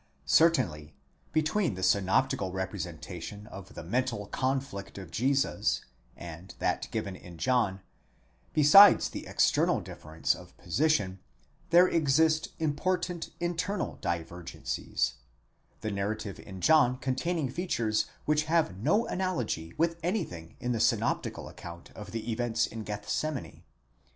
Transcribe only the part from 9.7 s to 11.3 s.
difference of position,